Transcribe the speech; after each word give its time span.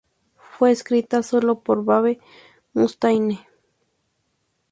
Fue 0.57 0.71
escrita 0.71 1.21
solo 1.21 1.59
por 1.59 1.85
Dave 1.85 2.19
Mustaine. 2.73 3.45